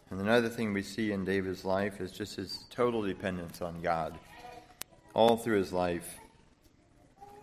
another 0.09 0.49
thing 0.49 0.73
we 0.73 0.83
see 0.83 1.11
in 1.11 1.25
David's 1.25 1.65
life 1.65 2.01
is 2.01 2.11
just 2.11 2.35
his 2.35 2.65
total 2.69 3.01
dependence 3.01 3.61
on 3.61 3.81
God 3.81 4.17
all 5.13 5.37
through 5.37 5.57
his 5.57 5.73
life, 5.73 6.17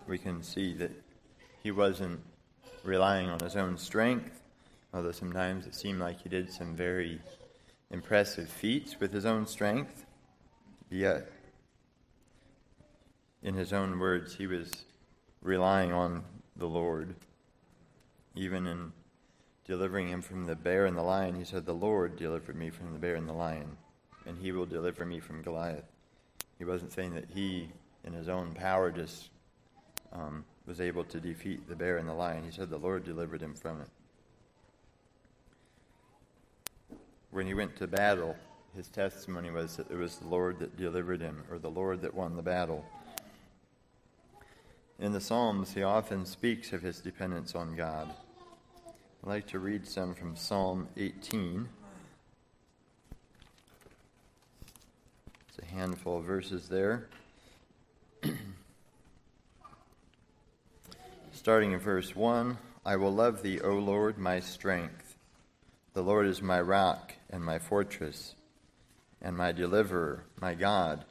we 0.06 0.18
can 0.18 0.42
see 0.42 0.72
that 0.74 0.92
he 1.62 1.70
wasn't 1.70 2.20
relying 2.84 3.28
on 3.28 3.40
his 3.40 3.56
own 3.56 3.76
strength, 3.76 4.40
although 4.94 5.12
sometimes 5.12 5.66
it 5.66 5.74
seemed 5.74 5.98
like 5.98 6.22
he 6.22 6.28
did 6.28 6.50
some 6.50 6.74
very 6.74 7.20
impressive 7.90 8.48
feats 8.48 8.98
with 9.00 9.12
his 9.12 9.26
own 9.26 9.46
strength. 9.46 10.06
Yet, 10.88 11.30
in 13.42 13.54
his 13.54 13.72
own 13.72 13.98
words, 13.98 14.34
he 14.34 14.46
was 14.46 14.70
relying 15.42 15.92
on 15.92 16.24
the 16.56 16.66
Lord. 16.66 17.14
Even 18.34 18.66
in 18.66 18.92
delivering 19.64 20.08
him 20.08 20.22
from 20.22 20.44
the 20.44 20.54
bear 20.54 20.86
and 20.86 20.96
the 20.96 21.02
lion, 21.02 21.34
he 21.34 21.44
said, 21.44 21.66
The 21.66 21.72
Lord 21.72 22.16
delivered 22.16 22.56
me 22.56 22.70
from 22.70 22.92
the 22.92 22.98
bear 22.98 23.16
and 23.16 23.28
the 23.28 23.32
lion, 23.32 23.76
and 24.26 24.38
he 24.38 24.52
will 24.52 24.66
deliver 24.66 25.04
me 25.04 25.20
from 25.20 25.42
Goliath. 25.42 25.84
He 26.58 26.64
wasn't 26.64 26.92
saying 26.92 27.14
that 27.14 27.28
he, 27.32 27.68
in 28.04 28.12
his 28.12 28.28
own 28.28 28.52
power, 28.54 28.90
just 28.90 29.30
um, 30.12 30.44
was 30.66 30.80
able 30.80 31.04
to 31.04 31.20
defeat 31.20 31.68
the 31.68 31.76
bear 31.76 31.98
and 31.98 32.08
the 32.08 32.14
lion. 32.14 32.44
He 32.44 32.50
said 32.50 32.70
the 32.70 32.78
Lord 32.78 33.04
delivered 33.04 33.42
him 33.42 33.54
from 33.54 33.80
it. 33.80 33.88
When 37.30 37.46
he 37.46 37.54
went 37.54 37.76
to 37.76 37.86
battle, 37.86 38.36
his 38.74 38.88
testimony 38.88 39.50
was 39.50 39.76
that 39.76 39.90
it 39.90 39.96
was 39.96 40.16
the 40.16 40.28
Lord 40.28 40.58
that 40.60 40.76
delivered 40.76 41.20
him, 41.20 41.44
or 41.50 41.58
the 41.58 41.70
Lord 41.70 42.02
that 42.02 42.14
won 42.14 42.36
the 42.36 42.42
battle. 42.42 42.84
In 44.98 45.12
the 45.12 45.20
Psalms, 45.20 45.74
he 45.74 45.82
often 45.82 46.24
speaks 46.24 46.72
of 46.72 46.80
his 46.80 47.00
dependence 47.00 47.54
on 47.54 47.76
God. 47.76 48.08
I'd 49.22 49.28
like 49.28 49.46
to 49.48 49.58
read 49.58 49.86
some 49.86 50.14
from 50.14 50.36
Psalm 50.36 50.88
18. 50.96 51.68
It's 55.48 55.58
a 55.60 55.66
handful 55.66 56.16
of 56.16 56.24
verses 56.24 56.70
there. 56.70 57.08
Starting 61.32 61.72
in 61.72 61.78
verse 61.78 62.16
1 62.16 62.56
I 62.86 62.96
will 62.96 63.12
love 63.12 63.42
thee, 63.42 63.60
O 63.60 63.74
Lord, 63.74 64.16
my 64.16 64.40
strength. 64.40 65.18
The 65.92 66.02
Lord 66.02 66.26
is 66.26 66.40
my 66.40 66.62
rock 66.62 67.12
and 67.28 67.44
my 67.44 67.58
fortress, 67.58 68.34
and 69.20 69.36
my 69.36 69.52
deliverer, 69.52 70.24
my 70.40 70.54
God, 70.54 71.04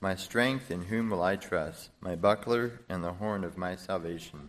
my 0.00 0.14
strength 0.14 0.70
in 0.70 0.82
whom 0.82 1.10
will 1.10 1.22
I 1.22 1.36
trust, 1.36 1.90
my 2.00 2.16
buckler 2.16 2.80
and 2.88 3.04
the 3.04 3.12
horn 3.12 3.44
of 3.44 3.58
my 3.58 3.76
salvation. 3.76 4.48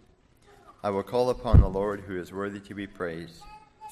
I 0.82 0.90
will 0.90 1.04
call 1.04 1.30
upon 1.30 1.60
the 1.60 1.68
Lord 1.68 2.02
who 2.02 2.18
is 2.18 2.32
worthy 2.32 2.62
to 2.62 2.74
be 2.74 2.88
praised. 2.88 3.44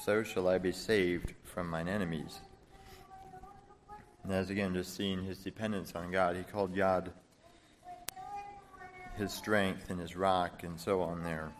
So 0.02 0.22
shall 0.22 0.48
I 0.48 0.56
be 0.56 0.72
saved 0.72 1.34
from 1.44 1.68
mine 1.68 1.86
enemies. 1.86 2.40
And 4.24 4.32
as 4.32 4.48
again, 4.48 4.72
just 4.72 4.96
seeing 4.96 5.22
his 5.22 5.38
dependence 5.38 5.94
on 5.94 6.10
God, 6.10 6.36
he 6.36 6.42
called 6.42 6.74
God 6.74 7.12
his 9.16 9.32
strength 9.32 9.90
and 9.90 10.00
his 10.00 10.16
rock 10.16 10.62
and 10.62 10.80
so 10.80 11.02
on 11.02 11.22
there. 11.22 11.52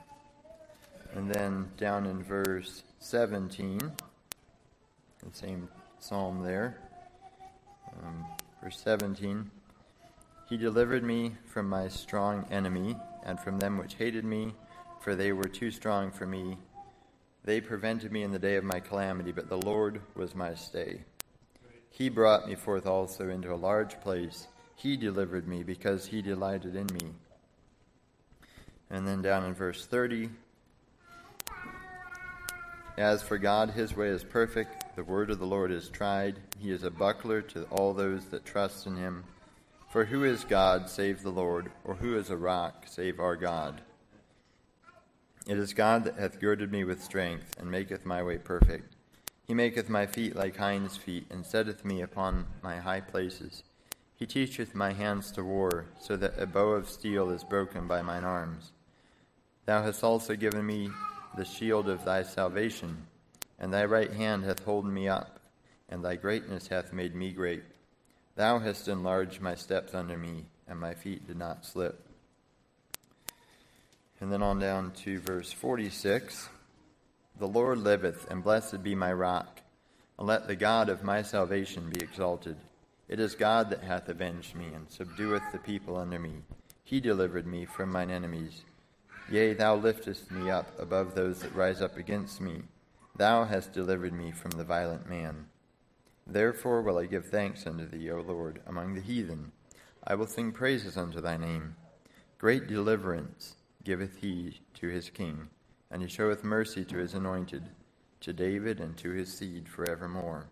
And 1.15 1.31
then 1.31 1.69
down 1.77 2.07
in 2.07 2.23
verse 2.23 2.85
17, 3.01 3.79
the 3.79 3.93
same 5.33 5.69
psalm 5.99 6.43
there, 6.43 6.79
um, 8.03 8.25
verse 8.63 8.81
17, 8.83 9.51
He 10.51 10.57
delivered 10.57 11.05
me 11.05 11.37
from 11.47 11.69
my 11.69 11.87
strong 11.87 12.45
enemy 12.51 12.97
and 13.23 13.39
from 13.39 13.61
them 13.61 13.79
which 13.79 13.95
hated 13.95 14.25
me, 14.25 14.53
for 14.99 15.15
they 15.15 15.31
were 15.31 15.45
too 15.45 15.71
strong 15.71 16.11
for 16.11 16.27
me. 16.27 16.59
They 17.45 17.61
prevented 17.61 18.11
me 18.11 18.25
in 18.25 18.33
the 18.33 18.39
day 18.41 18.57
of 18.57 18.65
my 18.65 18.81
calamity, 18.81 19.31
but 19.31 19.49
the 19.49 19.61
Lord 19.61 20.01
was 20.17 20.35
my 20.35 20.55
stay. 20.55 21.03
He 21.89 22.09
brought 22.09 22.49
me 22.49 22.57
forth 22.57 22.85
also 22.85 23.29
into 23.29 23.55
a 23.55 23.55
large 23.55 24.01
place. 24.01 24.49
He 24.75 24.97
delivered 24.97 25.47
me 25.47 25.63
because 25.63 26.07
he 26.07 26.21
delighted 26.21 26.75
in 26.75 26.87
me. 26.87 27.13
And 28.91 29.07
then 29.07 29.23
down 29.23 29.45
in 29.45 29.55
verse 29.55 29.87
30 29.87 30.31
As 32.99 33.23
for 33.23 33.39
God, 33.39 33.71
his 33.71 33.95
way 33.95 34.09
is 34.09 34.25
perfect. 34.25 34.97
The 34.97 35.05
word 35.05 35.31
of 35.31 35.39
the 35.39 35.47
Lord 35.47 35.71
is 35.71 35.89
tried. 35.89 36.41
He 36.59 36.73
is 36.73 36.83
a 36.83 36.91
buckler 36.91 37.41
to 37.43 37.67
all 37.71 37.95
those 37.95 38.25
that 38.27 38.45
trust 38.45 38.89
in 38.89 38.97
him. 38.97 39.23
For 39.91 40.05
who 40.05 40.23
is 40.23 40.45
God 40.45 40.89
save 40.89 41.25
the 41.25 41.33
Lord, 41.33 41.73
or 41.83 41.97
who 41.97 42.17
is 42.17 42.31
a 42.31 42.37
rock 42.37 42.85
save 42.87 43.19
our 43.19 43.35
God? 43.35 43.81
It 45.49 45.59
is 45.59 45.75
God 45.75 46.05
that 46.05 46.15
hath 46.15 46.39
girded 46.39 46.71
me 46.71 46.85
with 46.85 47.03
strength, 47.03 47.57
and 47.59 47.69
maketh 47.69 48.07
my 48.07 48.23
way 48.23 48.39
perfect. 48.39 48.95
He 49.43 49.53
maketh 49.53 49.89
my 49.89 50.07
feet 50.07 50.37
like 50.37 50.59
hinds' 50.59 50.97
feet, 50.97 51.27
and 51.29 51.45
setteth 51.45 51.85
me 51.85 52.03
upon 52.03 52.47
my 52.63 52.77
high 52.77 53.01
places. 53.01 53.65
He 54.15 54.27
teacheth 54.27 54.77
my 54.77 54.93
hands 54.93 55.33
to 55.33 55.43
war, 55.43 55.87
so 55.99 56.17
that 56.19 56.39
a 56.39 56.47
bow 56.47 56.69
of 56.69 56.89
steel 56.89 57.29
is 57.31 57.43
broken 57.43 57.89
by 57.89 58.01
mine 58.01 58.23
arms. 58.23 58.71
Thou 59.67 59.83
hast 59.83 60.05
also 60.05 60.37
given 60.37 60.65
me 60.65 60.91
the 61.37 61.45
shield 61.45 61.89
of 61.89 62.05
thy 62.05 62.23
salvation, 62.23 63.09
and 63.59 63.75
thy 63.75 63.87
right 63.87 64.13
hand 64.13 64.45
hath 64.45 64.65
holden 64.65 64.95
me 64.95 65.09
up, 65.09 65.41
and 65.89 66.05
thy 66.05 66.15
greatness 66.15 66.69
hath 66.69 66.93
made 66.93 67.17
me 67.17 67.33
great. 67.33 67.65
Thou 68.41 68.59
hast 68.59 68.89
enlarged 68.89 69.43
my 69.43 69.55
steps 69.55 69.93
under 69.93 70.17
me, 70.17 70.47
and 70.67 70.81
my 70.81 70.95
feet 70.95 71.27
did 71.27 71.37
not 71.37 71.67
slip. 71.67 72.03
And 74.19 74.33
then 74.33 74.43
on 74.43 74.59
down 74.59 74.93
to 75.03 75.21
verse 75.21 75.53
46. 75.53 76.49
The 77.39 77.47
Lord 77.47 77.77
liveth, 77.81 78.27
and 78.31 78.43
blessed 78.43 78.83
be 78.83 78.95
my 78.95 79.13
rock. 79.13 79.61
And 80.19 80.27
let 80.27 80.47
the 80.47 80.57
God 80.57 80.89
of 80.89 81.05
my 81.05 81.21
salvation 81.21 81.91
be 81.91 82.03
exalted. 82.03 82.57
It 83.11 83.21
is 83.21 83.35
God 83.35 83.69
that 83.69 83.83
hath 83.83 84.09
avenged 84.09 84.55
me, 84.55 84.69
and 84.75 84.89
subdueth 84.89 85.53
the 85.53 85.59
people 85.59 85.99
under 85.99 86.19
me. 86.19 86.37
He 86.83 86.99
delivered 86.99 87.47
me 87.47 87.67
from 87.67 87.93
mine 87.93 88.11
enemies. 88.11 88.63
Yea, 89.31 89.53
thou 89.53 89.77
liftest 89.77 90.31
me 90.31 90.51
up 90.51 90.81
above 90.81 91.15
those 91.15 91.41
that 91.41 91.55
rise 91.55 91.83
up 91.83 91.99
against 91.99 92.41
me. 92.41 92.63
Thou 93.17 93.45
hast 93.45 93.75
delivered 93.75 94.15
me 94.15 94.33
from 94.33 94.53
the 94.53 94.65
violent 94.65 95.11
man. 95.11 95.50
Therefore 96.33 96.83
will 96.83 96.99
I 96.99 97.07
give 97.07 97.27
thanks 97.27 97.67
unto 97.67 97.87
thee, 97.87 98.11
O 98.11 98.21
Lord, 98.21 98.61
among 98.67 98.95
the 98.95 99.01
heathen. 99.01 99.53
I 100.07 100.15
will 100.15 100.27
sing 100.27 100.53
praises 100.53 100.97
unto 100.97 101.21
thy 101.21 101.37
name. 101.37 101.77
Great 102.39 102.69
deliverance 102.69 103.57
giveth 103.85 104.17
he 104.19 104.61
to 104.75 104.89
his 104.89 105.11
king 105.11 105.49
and 105.91 106.03
he 106.03 106.09
showeth 106.09 106.45
mercy 106.45 106.85
to 106.85 106.99
his 106.99 107.15
anointed, 107.15 107.65
to 108.21 108.33
David 108.33 108.81
and 108.81 108.97
to 108.99 109.11
his 109.11 109.33
seed 109.33 109.69
forevermore. 109.69 110.47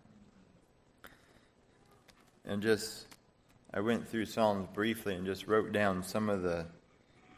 and 2.45 2.61
just 2.61 3.05
I 3.73 3.79
went 3.79 4.07
through 4.07 4.25
Psalms 4.25 4.67
briefly 4.73 5.15
and 5.15 5.25
just 5.25 5.47
wrote 5.47 5.71
down 5.71 6.03
some 6.03 6.29
of 6.29 6.41
the 6.41 6.65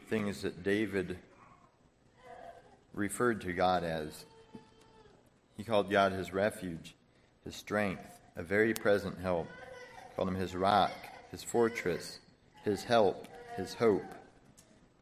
things 0.08 0.42
that 0.42 0.62
David 0.62 1.18
referred 2.94 3.42
to 3.42 3.52
God 3.52 3.84
as. 3.84 4.24
He 5.56 5.64
called 5.64 5.90
God 5.90 6.12
his 6.12 6.32
refuge, 6.32 6.94
his 7.44 7.54
strength, 7.54 8.11
a 8.36 8.42
very 8.42 8.74
present 8.74 9.18
help. 9.18 9.48
Called 10.16 10.28
him 10.28 10.34
his 10.34 10.54
rock, 10.54 10.92
his 11.30 11.42
fortress, 11.42 12.18
his 12.64 12.84
help, 12.84 13.26
his 13.56 13.74
hope, 13.74 14.04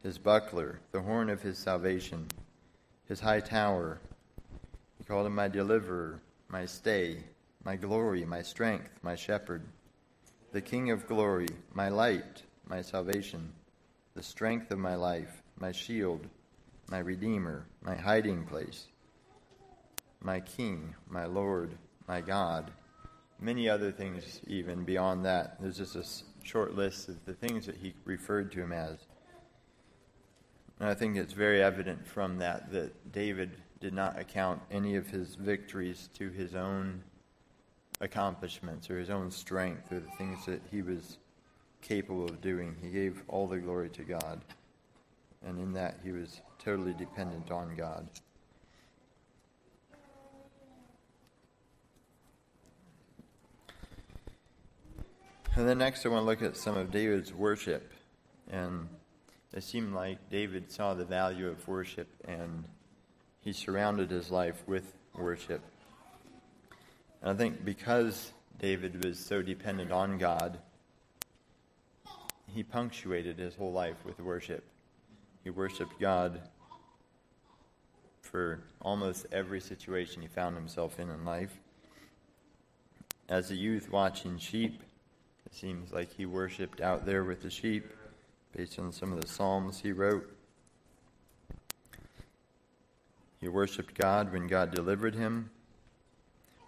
his 0.03 0.17
buckler, 0.17 0.79
the 0.91 1.01
horn 1.01 1.29
of 1.29 1.41
his 1.41 1.57
salvation, 1.57 2.27
his 3.07 3.19
high 3.19 3.39
tower. 3.39 3.99
He 4.97 5.03
called 5.03 5.27
him 5.27 5.35
my 5.35 5.47
deliverer, 5.47 6.19
my 6.47 6.65
stay, 6.65 7.23
my 7.63 7.75
glory, 7.75 8.25
my 8.25 8.41
strength, 8.41 8.89
my 9.03 9.15
shepherd, 9.15 9.63
the 10.51 10.61
King 10.61 10.91
of 10.91 11.07
glory, 11.07 11.47
my 11.73 11.89
light, 11.89 12.43
my 12.67 12.81
salvation, 12.81 13.51
the 14.15 14.23
strength 14.23 14.71
of 14.71 14.79
my 14.79 14.95
life, 14.95 15.41
my 15.59 15.71
shield, 15.71 16.25
my 16.89 16.99
redeemer, 16.99 17.65
my 17.81 17.95
hiding 17.95 18.43
place, 18.45 18.87
my 20.21 20.39
King, 20.39 20.95
my 21.09 21.25
Lord, 21.25 21.71
my 22.07 22.21
God. 22.21 22.71
Many 23.41 23.67
other 23.67 23.91
things, 23.91 24.39
even 24.45 24.83
beyond 24.83 25.25
that. 25.25 25.59
There's 25.59 25.77
just 25.77 25.95
a 25.95 26.05
short 26.43 26.75
list 26.75 27.09
of 27.09 27.25
the 27.25 27.33
things 27.33 27.65
that 27.65 27.75
he 27.75 27.93
referred 28.05 28.51
to 28.51 28.61
him 28.61 28.71
as. 28.71 28.97
And 30.79 30.87
I 30.87 30.93
think 30.93 31.17
it's 31.17 31.33
very 31.33 31.61
evident 31.61 32.07
from 32.07 32.37
that 32.37 32.71
that 32.71 33.11
David 33.11 33.57
did 33.79 33.93
not 33.93 34.19
account 34.19 34.61
any 34.69 34.95
of 34.95 35.07
his 35.07 35.35
victories 35.35 36.09
to 36.13 36.29
his 36.29 36.53
own 36.53 37.03
accomplishments 37.99 38.89
or 38.89 38.99
his 38.99 39.09
own 39.09 39.31
strength 39.31 39.91
or 39.91 39.99
the 39.99 40.11
things 40.17 40.45
that 40.45 40.61
he 40.69 40.83
was 40.83 41.17
capable 41.81 42.25
of 42.25 42.41
doing. 42.41 42.75
He 42.81 42.89
gave 42.89 43.23
all 43.27 43.47
the 43.47 43.57
glory 43.57 43.89
to 43.89 44.03
God. 44.03 44.41
And 45.43 45.59
in 45.59 45.73
that, 45.73 45.97
he 46.03 46.11
was 46.11 46.41
totally 46.59 46.93
dependent 46.93 47.49
on 47.49 47.75
God. 47.75 48.07
And 55.53 55.67
then 55.67 55.79
next, 55.79 56.05
I 56.05 56.09
want 56.09 56.21
to 56.21 56.25
look 56.25 56.41
at 56.41 56.55
some 56.55 56.77
of 56.77 56.91
David's 56.91 57.33
worship. 57.33 57.91
And 58.49 58.87
it 59.53 59.63
seemed 59.63 59.93
like 59.93 60.29
David 60.29 60.71
saw 60.71 60.93
the 60.93 61.03
value 61.03 61.49
of 61.49 61.67
worship 61.67 62.07
and 62.25 62.63
he 63.41 63.51
surrounded 63.51 64.09
his 64.09 64.31
life 64.31 64.63
with 64.65 64.93
worship. 65.13 65.61
And 67.21 67.31
I 67.31 67.33
think 67.33 67.65
because 67.65 68.31
David 68.59 69.03
was 69.03 69.19
so 69.19 69.41
dependent 69.41 69.91
on 69.91 70.17
God, 70.17 70.57
he 72.47 72.63
punctuated 72.63 73.37
his 73.37 73.53
whole 73.55 73.73
life 73.73 73.97
with 74.05 74.19
worship. 74.21 74.63
He 75.43 75.49
worshiped 75.49 75.99
God 75.99 76.41
for 78.21 78.63
almost 78.81 79.25
every 79.33 79.59
situation 79.59 80.21
he 80.21 80.29
found 80.29 80.55
himself 80.55 80.97
in 80.97 81.09
in 81.09 81.25
life. 81.25 81.59
As 83.27 83.51
a 83.51 83.55
youth 83.55 83.91
watching 83.91 84.37
sheep, 84.37 84.83
it 85.45 85.53
seems 85.53 85.91
like 85.91 86.11
he 86.11 86.25
worshiped 86.25 86.81
out 86.81 87.05
there 87.05 87.23
with 87.23 87.41
the 87.41 87.49
sheep 87.49 87.85
based 88.55 88.79
on 88.79 88.91
some 88.91 89.11
of 89.11 89.21
the 89.21 89.27
Psalms 89.27 89.79
he 89.79 89.91
wrote. 89.91 90.29
He 93.39 93.47
worshiped 93.47 93.97
God 93.97 94.31
when 94.31 94.47
God 94.47 94.71
delivered 94.71 95.15
him. 95.15 95.49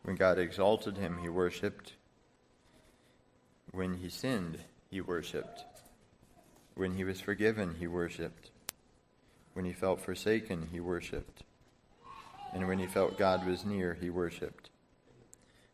When 0.04 0.16
God 0.16 0.40
exalted 0.40 0.98
him, 0.98 1.20
he 1.22 1.30
worshiped. 1.30 1.94
When 3.72 3.94
he 3.96 4.10
sinned, 4.10 4.60
he 4.90 5.02
worshiped. 5.02 5.66
When 6.76 6.96
he 6.96 7.04
was 7.04 7.22
forgiven, 7.22 7.76
he 7.80 7.88
worshiped. 7.88 8.50
When 9.54 9.66
he 9.66 9.74
felt 9.74 10.02
forsaken, 10.02 10.70
he 10.72 10.80
worshiped. 10.80 11.44
And 12.54 12.68
when 12.68 12.80
he 12.80 12.88
felt 12.88 13.18
God 13.18 13.46
was 13.46 13.66
near, 13.66 13.98
he 14.00 14.10
worshiped. 14.10 14.70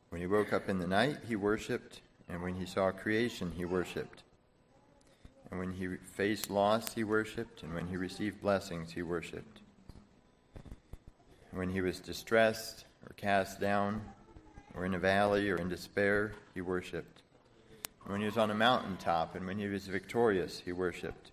When 0.09 0.21
he 0.21 0.27
woke 0.27 0.53
up 0.53 0.69
in 0.69 0.79
the 0.79 0.87
night, 0.87 1.17
he 1.27 1.35
worshiped. 1.35 2.01
And 2.29 2.41
when 2.41 2.55
he 2.55 2.65
saw 2.65 2.91
creation, 2.91 3.51
he 3.55 3.65
worshiped. 3.65 4.23
And 5.49 5.59
when 5.59 5.71
he 5.73 5.87
faced 6.13 6.49
loss, 6.49 6.93
he 6.93 7.03
worshiped. 7.03 7.63
And 7.63 7.73
when 7.73 7.87
he 7.87 7.97
received 7.97 8.41
blessings, 8.41 8.91
he 8.91 9.01
worshiped. 9.01 9.61
When 11.51 11.69
he 11.69 11.81
was 11.81 11.99
distressed 11.99 12.85
or 13.05 13.13
cast 13.13 13.59
down, 13.59 14.01
or 14.75 14.85
in 14.85 14.93
a 14.93 14.99
valley 14.99 15.49
or 15.49 15.55
in 15.55 15.69
despair, 15.69 16.33
he 16.53 16.61
worshiped. 16.61 17.23
And 18.03 18.11
when 18.11 18.21
he 18.21 18.27
was 18.27 18.37
on 18.37 18.51
a 18.51 18.55
mountaintop 18.55 19.35
and 19.35 19.45
when 19.47 19.57
he 19.57 19.67
was 19.67 19.87
victorious, 19.87 20.61
he 20.63 20.71
worshiped. 20.71 21.31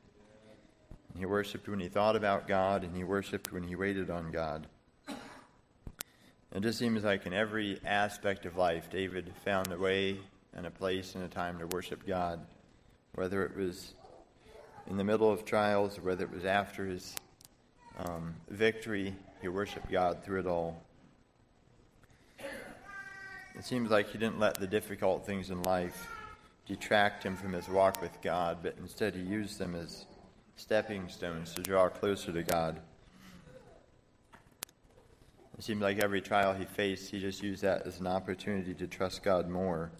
And 1.11 1.19
he 1.19 1.27
worshiped 1.27 1.69
when 1.69 1.81
he 1.81 1.89
thought 1.89 2.17
about 2.17 2.49
God, 2.49 2.83
and 2.83 2.97
he 2.97 3.05
worshiped 3.05 3.53
when 3.53 3.63
he 3.63 3.77
waited 3.77 4.11
on 4.11 4.33
God. 4.33 4.67
It 5.09 6.61
just 6.61 6.79
seems 6.79 7.05
like 7.05 7.27
in 7.27 7.35
every 7.35 7.79
aspect 7.85 8.47
of 8.47 8.57
life, 8.57 8.89
David 8.91 9.33
found 9.45 9.71
a 9.73 9.79
way 9.79 10.21
and 10.57 10.67
a 10.67 10.71
place 10.71 11.15
and 11.15 11.23
a 11.23 11.29
time 11.29 11.59
to 11.59 11.67
worship 11.67 12.07
God, 12.07 12.41
whether 13.15 13.45
it 13.45 13.55
was 13.55 13.93
in 14.89 14.97
the 14.97 15.05
middle 15.05 15.31
of 15.31 15.45
trials 15.45 15.99
or 15.99 16.01
whether 16.03 16.25
it 16.25 16.33
was 16.33 16.47
after 16.47 16.87
his 16.87 17.15
um, 17.99 18.35
victory, 18.49 19.15
he 19.43 19.49
worshiped 19.49 19.91
God 19.91 20.25
through 20.25 20.41
it 20.41 20.47
all. 20.47 20.83
It 22.39 23.65
seems 23.65 23.91
like 23.91 24.11
he 24.11 24.19
didn't 24.19 24.39
let 24.39 24.55
the 24.59 24.67
difficult 24.67 25.27
things 25.27 25.51
in 25.51 25.63
life 25.63 26.09
detract 26.67 27.23
him 27.23 27.37
from 27.37 27.53
his 27.53 27.69
walk 27.69 28.01
with 28.01 28.21
God, 28.23 28.59
but 28.63 28.77
instead 28.79 29.15
he 29.15 29.23
used 29.23 29.59
them 29.59 29.75
as 29.75 30.07
stepping 30.57 31.09
stones 31.09 31.53
to 31.55 31.63
draw 31.63 31.89
closer 31.89 32.33
to 32.33 32.43
God. 32.43 32.81
It 35.59 35.65
seemed 35.65 35.81
like 35.81 36.03
every 36.03 36.21
trial 36.21 36.55
he 36.55 36.65
faced, 36.65 37.11
he 37.11 37.19
just 37.19 37.43
used 37.43 37.63
that 37.63 37.87
as 37.87 38.01
an 38.01 38.07
opportunity 38.07 38.75
to 38.75 38.87
trust 38.87 39.23
God 39.23 39.49
more 39.49 39.91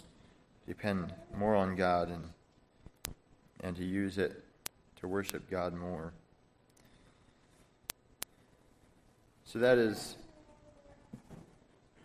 depend 0.67 1.13
more 1.37 1.55
on 1.55 1.77
God 1.77 2.09
and 2.09 2.25
and 3.61 3.77
to 3.77 3.85
use 3.85 4.19
it 4.19 4.45
to 5.01 5.09
worship 5.09 5.49
God 5.51 5.75
more. 5.75 6.13
So 9.45 9.59
that 9.59 9.79
is 9.79 10.17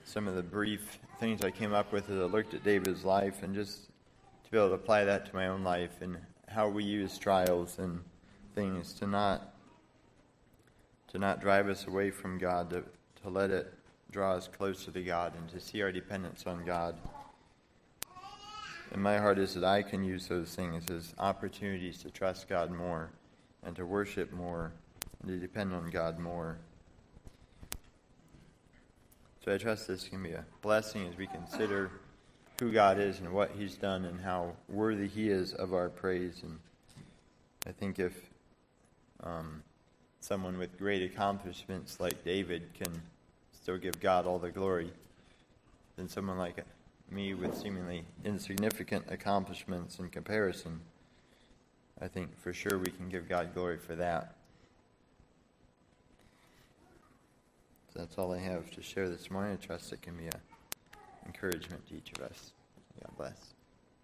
some 0.06 0.28
of 0.28 0.36
the 0.36 0.44
brief 0.44 1.00
things 1.20 1.44
I 1.44 1.52
came 1.52 1.74
up 1.74 1.92
with 1.92 2.10
as 2.10 2.20
I 2.20 2.24
looked 2.24 2.54
at 2.54 2.64
David's 2.64 3.04
life 3.04 3.44
and 3.44 3.54
just 3.54 3.88
to 4.46 4.52
be 4.52 4.58
able 4.58 4.70
to 4.70 4.76
apply 4.76 5.06
that 5.06 5.26
to 5.28 5.36
my 5.36 5.48
own 5.48 5.64
life 5.64 6.02
and 6.02 6.18
how 6.48 6.68
we 6.68 6.84
use 6.84 7.18
trials 7.18 7.80
and 7.80 8.02
things 8.56 8.94
to 8.94 9.08
not 9.08 9.54
to 11.12 11.20
not 11.20 11.42
drive 11.42 11.68
us 11.68 11.88
away 11.88 12.10
from 12.10 12.38
God, 12.38 12.70
to, 12.70 12.84
to 13.22 13.30
let 13.30 13.52
it 13.52 13.74
draw 14.12 14.34
us 14.34 14.48
closer 14.48 14.92
to 14.92 15.04
God 15.04 15.34
and 15.36 15.50
to 15.50 15.60
see 15.60 15.82
our 15.82 15.92
dependence 15.92 16.48
on 16.48 16.64
God. 16.64 16.96
And 18.92 19.02
my 19.02 19.18
heart 19.18 19.40
is 19.40 19.54
that 19.54 19.64
I 19.64 19.84
can 19.84 20.04
use 20.04 20.28
those 20.28 20.54
things 20.54 20.90
as 20.92 21.14
opportunities 21.18 22.00
to 22.00 22.12
trust 22.12 22.50
God 22.50 22.72
more 22.72 23.10
and 23.64 23.74
to 23.78 23.86
worship 23.86 24.34
more 24.34 24.74
and 25.22 25.30
to 25.30 25.38
depend 25.38 25.74
on 25.74 25.90
God 25.90 26.20
more. 26.20 26.58
So 29.46 29.54
I 29.54 29.58
trust 29.58 29.88
this 29.88 30.10
can 30.10 30.22
be 30.22 30.32
a 30.32 30.44
blessing 30.62 31.08
as 31.08 31.18
we 31.18 31.26
consider 31.26 31.90
who 32.60 32.72
God 32.72 33.00
is 33.00 33.20
and 33.20 33.32
what 33.32 33.52
He's 33.58 33.76
done 33.76 34.06
and 34.06 34.20
how 34.20 34.52
worthy 34.68 35.08
He 35.08 35.30
is 35.30 35.54
of 35.54 35.74
our 35.74 35.90
praise. 35.90 36.42
And 36.44 36.60
I 37.66 37.72
think 37.72 37.98
if 37.98 38.14
um, 39.24 39.64
someone 40.20 40.58
with 40.58 40.78
great 40.78 41.02
accomplishments 41.02 42.00
like 42.00 42.26
David 42.26 42.64
can 42.74 43.02
still 43.54 43.78
give 43.78 44.00
God 44.02 44.28
all 44.28 44.38
the 44.38 44.52
glory, 44.52 44.92
then 45.96 46.10
someone 46.10 46.38
like 46.38 46.64
me 47.12 47.34
with 47.34 47.58
seemingly 47.58 48.06
insignificant 48.24 49.06
accomplishments 49.10 50.00
in 50.00 50.10
comparison, 50.10 50.80
I 52.02 52.08
think 52.08 52.40
for 52.40 52.54
sure 52.54 52.78
we 52.78 52.92
can 52.92 53.10
give 53.10 53.28
God 53.28 53.54
glory 53.54 53.78
for 53.78 53.96
that. 53.96 54.36
So 57.94 58.00
that's 58.00 58.18
all 58.18 58.34
I 58.34 58.40
have 58.40 58.72
to 58.72 58.82
share 58.82 59.10
this 59.10 59.30
morning. 59.30 59.54
I 59.54 59.66
trust 59.66 59.92
it 59.92 60.02
can 60.02 60.16
be 60.16 60.26
an 60.26 60.40
encouragement 61.26 61.86
to 61.88 61.96
each 61.96 62.12
of 62.18 62.24
us. 62.24 62.54
God 63.02 63.18
bless. 63.18 63.61